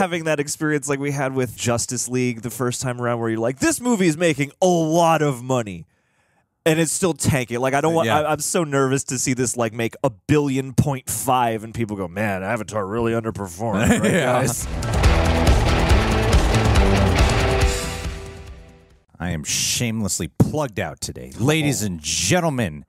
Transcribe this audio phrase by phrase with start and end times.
[0.00, 3.38] having that experience like we had with Justice League the first time around, where you're
[3.38, 5.86] like, this movie is making a lot of money.
[6.64, 7.58] And it's still tanking.
[7.60, 8.06] Like I don't want.
[8.06, 8.20] Yeah.
[8.20, 11.96] I, I'm so nervous to see this like make a billion point five, and people
[11.96, 14.66] go, "Man, Avatar really underperformed." Right, guys?
[19.18, 21.32] I am shamelessly plugged out today.
[21.38, 21.86] Ladies oh.
[21.86, 22.84] and gentlemen,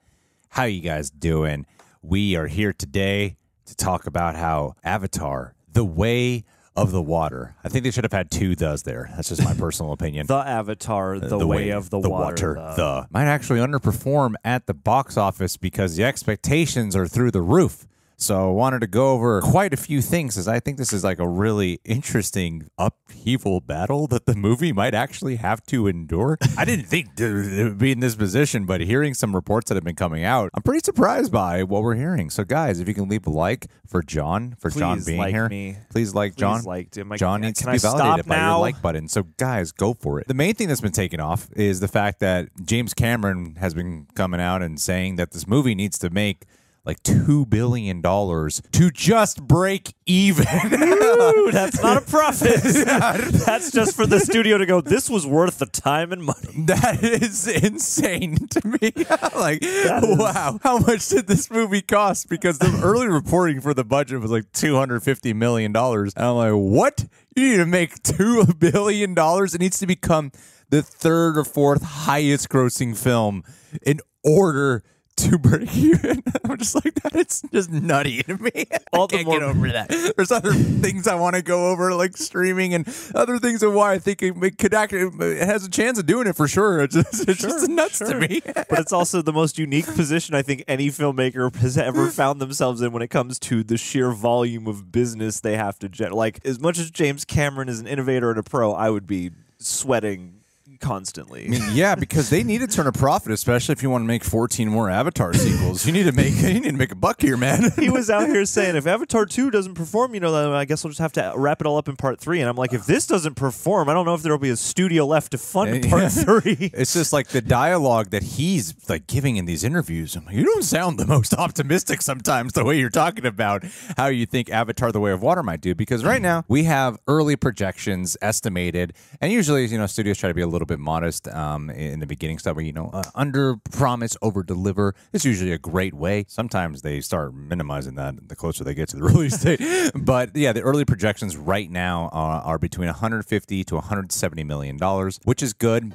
[0.49, 1.65] how you guys doing?
[2.01, 3.37] We are here today
[3.67, 6.43] to talk about how Avatar, The Way
[6.75, 7.55] of the Water.
[7.63, 9.09] I think they should have had two thes there.
[9.15, 10.27] That's just my personal opinion.
[10.31, 14.73] The Avatar, uh, the, way, of the, water, the- the might actually underperform at the
[14.73, 17.85] box office because the expectations are through the roof.
[18.21, 21.03] So I wanted to go over quite a few things as I think this is
[21.03, 26.37] like a really interesting upheaval battle that the movie might actually have to endure.
[26.57, 29.83] I didn't think it would be in this position, but hearing some reports that have
[29.83, 32.29] been coming out, I'm pretty surprised by what we're hearing.
[32.29, 35.33] So guys, if you can leave a like for John, for John Please being like
[35.33, 35.77] here, me.
[35.89, 36.63] please like Please John.
[36.63, 38.51] like, am I- John can needs to I be stop validated by now?
[38.57, 39.07] your like button.
[39.07, 40.27] So guys, go for it.
[40.27, 44.05] The main thing that's been taken off is the fact that James Cameron has been
[44.13, 46.45] coming out and saying that this movie needs to make
[46.85, 50.45] like two billion dollars to just break even.
[50.73, 52.61] Ooh, that's not a profit.
[52.63, 54.81] that's just for the studio to go.
[54.81, 56.65] This was worth the time and money.
[56.65, 58.91] that is insane to me.
[59.35, 62.29] like, wow, how much did this movie cost?
[62.29, 66.25] Because the early reporting for the budget was like two hundred fifty million dollars, and
[66.25, 67.05] I'm like, what?
[67.35, 69.53] You need to make two billion dollars.
[69.53, 70.31] It needs to become
[70.69, 73.43] the third or fourth highest grossing film
[73.83, 74.83] in order
[75.17, 76.23] to break even.
[76.43, 77.15] I'm just like that.
[77.15, 78.51] It's just nutty to me.
[78.93, 80.13] All I the can't more- get over that.
[80.15, 83.93] There's other things I want to go over, like streaming and other things of why
[83.93, 84.93] I think it, it could act.
[84.93, 85.11] It
[85.45, 86.81] has a chance of doing it for sure.
[86.81, 88.41] It's just, it's just nuts to me.
[88.45, 92.81] but it's also the most unique position I think any filmmaker has ever found themselves
[92.81, 96.15] in when it comes to the sheer volume of business they have to generate.
[96.15, 99.31] Like, as much as James Cameron is an innovator and a pro, I would be
[99.59, 100.40] sweating
[100.81, 101.47] constantly.
[101.71, 104.67] yeah, because they need to turn a profit, especially if you want to make 14
[104.69, 105.85] more Avatar sequels.
[105.85, 107.71] You need to make you need to make a buck here, man.
[107.79, 110.83] he was out here saying if Avatar 2 doesn't perform, you know, then I guess
[110.83, 112.41] we'll just have to wrap it all up in part 3.
[112.41, 115.05] And I'm like, if this doesn't perform, I don't know if there'll be a studio
[115.05, 115.89] left to fund Yeah.
[115.89, 116.71] part 3.
[116.81, 120.15] It's just like the dialogue that he's like giving in these interviews.
[120.15, 123.63] I'm like, you don't sound the most optimistic sometimes the way you're talking about
[123.97, 125.75] how you think Avatar: The Way of Water might do.
[125.75, 130.33] Because right now we have early projections estimated, and usually you know studios try to
[130.33, 133.57] be a little bit modest um, in the beginning stuff where you know uh, under
[133.71, 134.95] promise, over deliver.
[135.13, 136.25] It's usually a great way.
[136.27, 139.61] Sometimes they start minimizing that the closer they get to the release date.
[139.95, 145.19] but yeah, the early projections right now are, are between 150 to 170 million dollars,
[145.23, 145.93] which is good.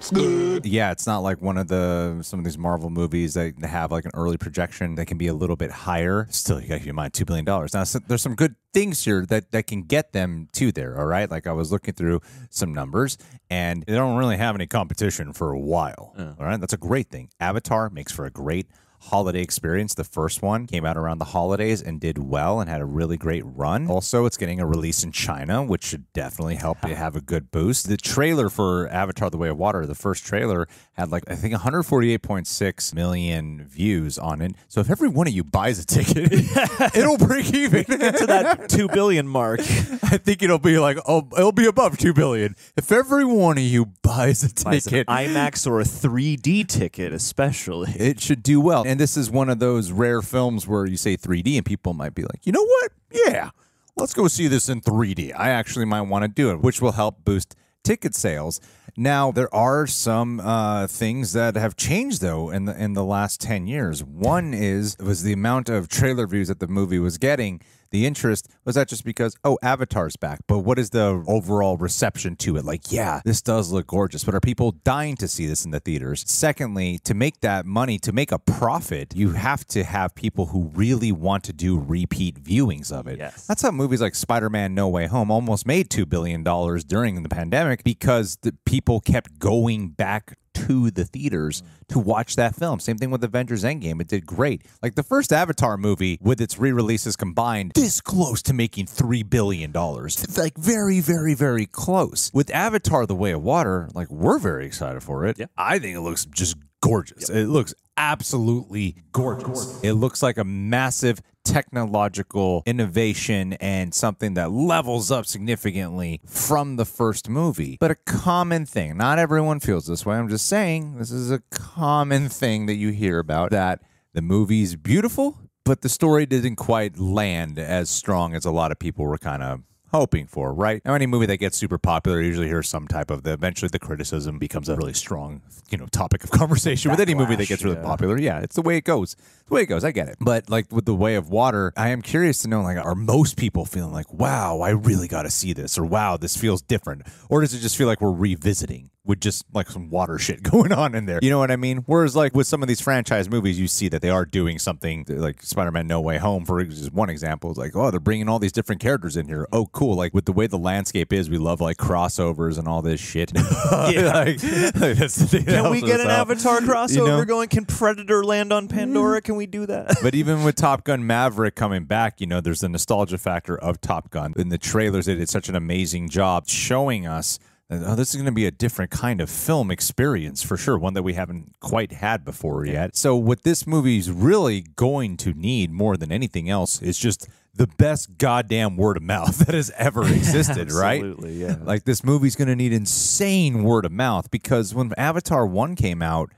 [0.64, 4.04] Yeah, it's not like one of the some of these Marvel movies that have like
[4.04, 6.26] an early projection that can be a little bit higher.
[6.30, 7.74] Still, you got to keep in mind two billion dollars.
[7.74, 10.98] Now, so there's some good things here that that can get them to there.
[10.98, 12.20] All right, like I was looking through
[12.50, 13.16] some numbers,
[13.48, 16.14] and they don't really have any competition for a while.
[16.18, 17.30] All right, that's a great thing.
[17.40, 18.66] Avatar makes for a great
[19.00, 19.94] holiday experience.
[19.94, 23.16] The first one came out around the holidays and did well and had a really
[23.16, 23.88] great run.
[23.88, 27.50] Also, it's getting a release in China, which should definitely help it have a good
[27.50, 27.88] boost.
[27.88, 31.54] The trailer for Avatar The Way of Water, the first trailer, had like, I think
[31.54, 34.52] 148.6 million views on it.
[34.68, 36.32] So if every one of you buys a ticket,
[36.96, 37.84] it'll break even.
[37.84, 39.60] to that 2 billion mark.
[39.60, 42.56] I think it'll be like, oh, it'll be above 2 billion.
[42.76, 47.12] If every one of you buys a Buys an ticket, IMAX or a 3D ticket,
[47.12, 47.92] especially.
[47.92, 48.85] it should do well.
[48.86, 52.14] And this is one of those rare films where you say 3D and people might
[52.14, 52.92] be like, you know what?
[53.10, 53.50] Yeah,
[53.96, 55.32] let's go see this in 3D.
[55.36, 58.60] I actually might want to do it, which will help boost ticket sales.
[58.96, 63.40] Now there are some uh, things that have changed though in the in the last
[63.40, 64.02] 10 years.
[64.02, 67.60] One is was the amount of trailer views that the movie was getting.
[67.90, 72.36] The interest was that just because oh Avatar's back, but what is the overall reception
[72.36, 72.64] to it?
[72.64, 75.80] Like, yeah, this does look gorgeous, but are people dying to see this in the
[75.80, 76.24] theaters?
[76.26, 80.70] Secondly, to make that money, to make a profit, you have to have people who
[80.74, 83.18] really want to do repeat viewings of it.
[83.18, 83.46] Yes.
[83.46, 87.28] That's how movies like Spider-Man: No Way Home almost made two billion dollars during the
[87.28, 92.80] pandemic because the people kept going back to the theaters to watch that film.
[92.80, 94.00] Same thing with Avengers Endgame.
[94.00, 94.62] It did great.
[94.82, 99.72] Like the first Avatar movie with its re-releases combined, this close to making 3 billion
[99.72, 100.36] dollars.
[100.36, 102.30] Like very very very close.
[102.34, 105.38] With Avatar The Way of Water, like we're very excited for it.
[105.38, 105.46] Yeah.
[105.56, 107.28] I think it looks just gorgeous.
[107.30, 109.80] It looks absolutely gorgeous.
[109.82, 116.84] It looks like a massive technological innovation and something that levels up significantly from the
[116.84, 117.76] first movie.
[117.80, 120.16] But a common thing, not everyone feels this way.
[120.16, 123.80] I'm just saying this is a common thing that you hear about that
[124.12, 128.78] the movie's beautiful, but the story didn't quite land as strong as a lot of
[128.78, 130.82] people were kind of hoping for, right?
[130.84, 133.32] Now, any movie that gets super popular usually hears some type of the.
[133.32, 137.36] Eventually, the criticism becomes a really strong, you know, topic of conversation with any movie
[137.36, 137.82] that gets really yeah.
[137.82, 138.18] popular.
[138.18, 139.14] Yeah, it's the way it goes.
[139.14, 139.84] It's the way it goes.
[139.84, 140.16] I get it.
[140.20, 143.36] But like with the Way of Water, I am curious to know, like, are most
[143.36, 147.02] people feeling like, wow, I really got to see this, or wow, this feels different,
[147.28, 148.90] or does it just feel like we're revisiting?
[149.06, 151.20] With just like some water shit going on in there.
[151.22, 151.78] You know what I mean?
[151.86, 155.04] Whereas, like, with some of these franchise movies, you see that they are doing something
[155.08, 157.50] like Spider Man No Way Home, for just one example.
[157.50, 159.46] It's like, oh, they're bringing all these different characters in here.
[159.52, 159.94] Oh, cool.
[159.96, 163.32] Like, with the way the landscape is, we love like crossovers and all this shit.
[163.86, 164.12] Yeah.
[164.12, 166.30] like, like, that's the thing Can we get an out.
[166.30, 167.24] Avatar crossover You know?
[167.24, 167.48] going?
[167.48, 169.20] Can Predator land on Pandora?
[169.20, 169.96] Can we do that?
[170.02, 173.80] but even with Top Gun Maverick coming back, you know, there's the nostalgia factor of
[173.80, 174.34] Top Gun.
[174.36, 177.38] In the trailers, they did such an amazing job showing us
[177.70, 180.94] oh, this is going to be a different kind of film experience for sure, one
[180.94, 182.96] that we haven't quite had before yet.
[182.96, 187.66] So, what this movie's really going to need more than anything else is just the
[187.66, 191.02] best goddamn word of mouth that has ever existed, right?
[191.02, 191.56] Absolutely, yeah.
[191.62, 196.02] Like, this movie's going to need insane word of mouth because when Avatar 1 came
[196.02, 196.30] out,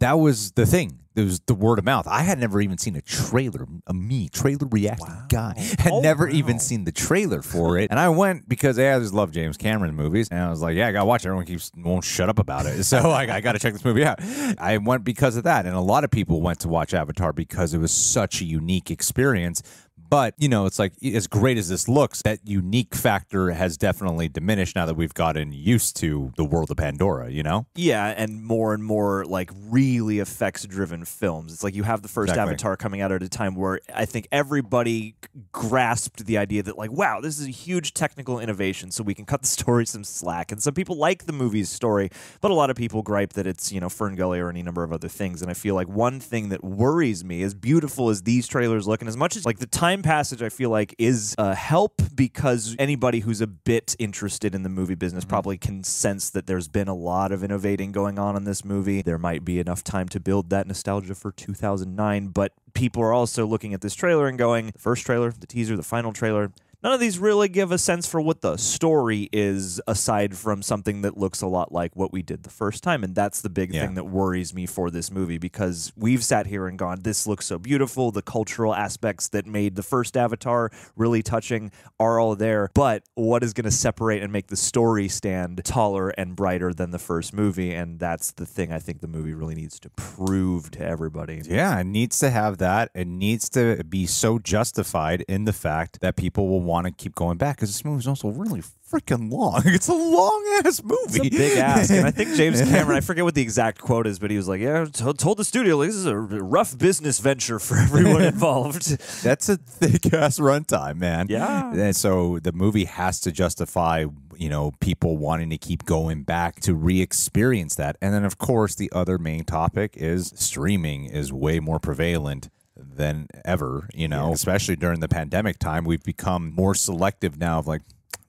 [0.00, 0.96] that was the thing.
[1.16, 2.06] It was the word of mouth.
[2.06, 3.66] I had never even seen a trailer.
[3.88, 6.32] A me trailer reacting guy had Oh, never wow.
[6.32, 9.94] even seen the trailer for it, and I went because I just love James Cameron
[9.96, 11.26] movies, and I was like, yeah, I gotta watch it.
[11.28, 14.04] Everyone keeps won't shut up about it, so I, I got to check this movie
[14.04, 14.20] out.
[14.58, 17.74] I went because of that, and a lot of people went to watch Avatar because
[17.74, 19.62] it was such a unique experience.
[20.10, 24.28] But, you know, it's like as great as this looks, that unique factor has definitely
[24.28, 27.66] diminished now that we've gotten used to the world of Pandora, you know?
[27.76, 31.52] Yeah, and more and more like really effects driven films.
[31.52, 32.54] It's like you have the first Exactly.
[32.54, 35.14] Avatar coming out at a time where I think everybody
[35.52, 39.24] grasped the idea that like, wow, this is a huge technical innovation, so we can
[39.24, 40.50] cut the story some slack.
[40.50, 42.10] And some people like the movie's story,
[42.40, 44.82] but a lot of people gripe that it's, you know, Fern Gully or any number
[44.82, 45.40] of other things.
[45.40, 49.00] And I feel like one thing that worries me, as beautiful as these trailers look,
[49.00, 52.76] and as much as like the time passage I feel like is a help because
[52.78, 55.30] anybody who's a bit interested in the movie business mm-hmm.
[55.30, 59.02] probably can sense that there's been a lot of innovating going on in this movie.
[59.02, 63.46] There might be enough time to build that nostalgia for 2009, but people are also
[63.46, 66.52] looking at this trailer and going, the first trailer, the teaser, the final trailer,
[66.82, 71.02] None of these really give a sense for what the story is aside from something
[71.02, 73.04] that looks a lot like what we did the first time.
[73.04, 73.84] And that's the big Yeah.
[73.84, 77.44] thing that worries me for this movie because we've sat here and gone, this looks
[77.44, 78.10] so beautiful.
[78.12, 82.70] The cultural aspects that made the first Avatar really touching are all there.
[82.72, 86.92] But what is going to separate and make the story stand taller and brighter than
[86.92, 87.74] the first movie?
[87.74, 91.42] And that's the thing I think the movie really needs to prove to everybody.
[91.44, 92.90] Yeah, it needs to have that.
[92.94, 97.14] It needs to be so justified in the fact that people will want to keep
[97.14, 99.62] going back because this movie's also really freaking long.
[99.80, 100.98] It's a long ass movie.
[101.04, 101.90] It's a big ask.
[101.90, 104.48] And I think James Cameron, I forget what the exact quote is, but he was
[104.48, 108.98] like, Yeah, told the studio, like, this is a rough business venture for everyone involved.
[109.22, 111.26] That's a thick ass runtime, man.
[111.28, 111.72] Yeah.
[111.72, 114.06] And so the movie has to justify,
[114.36, 117.96] you know, people wanting to keep going back to re experience that.
[118.00, 122.48] And then, of course, the other main topic is streaming is way more prevalent
[122.94, 125.84] than ever, you know, especially during the pandemic time.
[125.84, 127.82] We've become more selective now of like,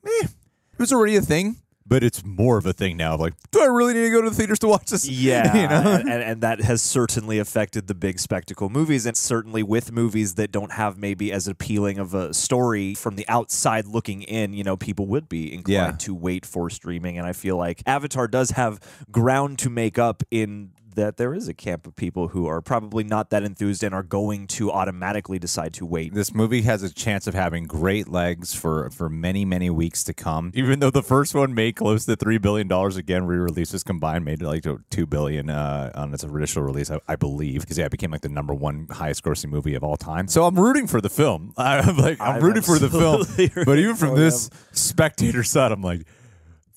[0.06, 1.58] eh, it was already a thing.
[1.84, 3.16] But it's more of a thing now.
[3.16, 5.10] Of like, do I really need to go to the theaters to watch this?
[5.10, 5.96] Yeah, you know.
[5.96, 10.54] and, and that has certainly affected the big spectacle movies, and certainly with movies that
[10.54, 14.78] don't have maybe as appealing of a story from the outside looking in, you know,
[14.78, 15.98] people would be inclined Yeah.
[15.98, 17.18] to wait for streaming.
[17.18, 18.80] And I feel like Avatar does have
[19.12, 23.04] ground to make up in that there is a camp of people who are probably
[23.04, 26.14] not that enthused and are going to automatically decide to wait.
[26.14, 30.14] This movie has a chance of having great legs for for many many weeks to
[30.14, 30.52] come.
[30.54, 34.42] Even though the first one made close to three billion dollars again, re-releases combined made
[34.42, 37.62] like two billion uh, on its original release, I, I believe.
[37.62, 40.28] Because yeah, it became like the number one highest grossing movie of all time.
[40.28, 41.54] So I'm rooting for the film.
[41.58, 43.26] I'm like I'm, I'm rooting for the film.
[43.66, 46.06] But even from this spectator side, I'm like.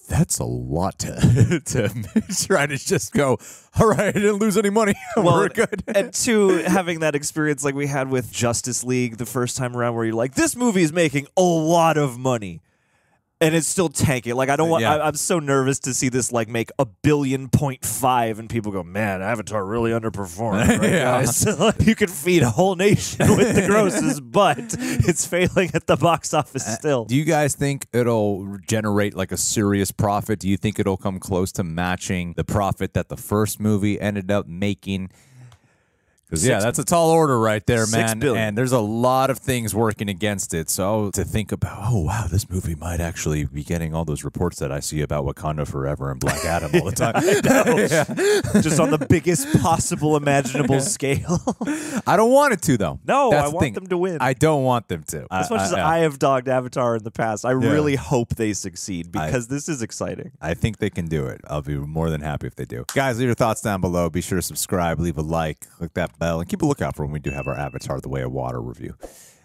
[0.08, 1.88] That's a lot to, to
[2.46, 3.38] try to just go.
[3.78, 4.94] All right, I didn't lose any money.
[5.16, 5.82] We're good.
[5.88, 9.94] and two, having that experience like we had with Justice League the first time around,
[9.94, 12.61] where you're like, this movie is making a lot of money.
[13.44, 14.34] And it's still tanking.
[14.34, 14.82] Like I don't uh, want.
[14.82, 14.96] Yeah.
[14.96, 18.72] I, I'm so nervous to see this like make a billion point five, and people
[18.72, 21.22] go, "Man, Avatar really underperformed." Right, Yeah.
[21.22, 21.46] guys?
[21.86, 26.32] you could feed a whole nation with the grosses, but it's failing at the box
[26.34, 27.04] office uh, still.
[27.04, 30.38] Do you guys think it'll generate like a serious profit?
[30.38, 34.30] Do you think it'll come close to matching the profit that the first movie ended
[34.30, 35.10] up making?
[36.30, 38.22] 'Cause, yeah, that's a tall order right there, man.
[38.22, 40.68] And there's a lot of things working against it.
[40.70, 44.58] So to think about, oh wow, this movie might actually be getting all those reports
[44.58, 46.92] that I see about Wakanda Forever and Black Adam all the
[48.52, 48.62] time.
[48.62, 51.40] just on the biggest possible imaginable scale.
[52.06, 52.98] I don't want it to though.
[53.06, 53.72] No, That's I the want thing.
[53.74, 54.18] them to win.
[54.20, 55.26] I don't want them to.
[55.30, 55.84] as much I, as yeah.
[55.84, 59.68] Uh, I have dogged Avatar in the past, I really hope they succeed because this
[59.68, 60.32] is exciting.
[60.40, 61.40] I think they can do it.
[61.48, 62.84] I'll be more than happy if they do.
[62.94, 64.08] Guys, leave your thoughts down below.
[64.10, 67.04] Be sure to subscribe, leave a like, click that bell, and keep a lookout for
[67.04, 68.94] when we do have our Avatar The Way of Water review.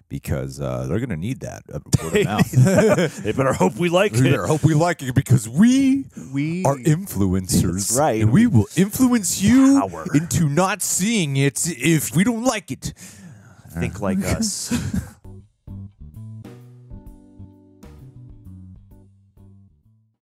[0.07, 3.21] Because uh, they're going to need that uh, word of mouth.
[3.23, 6.77] They better hope we like We better hope we like it because we We are
[6.77, 7.89] influencers.
[7.89, 8.21] That's right.
[8.23, 10.05] And we will influence you Power.
[10.15, 12.93] into not seeing it if we don't like it.
[13.79, 14.73] think like us.